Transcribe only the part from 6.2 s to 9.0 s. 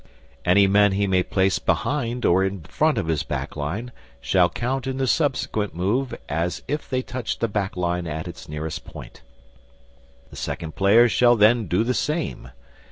as if they touched the back line at its nearest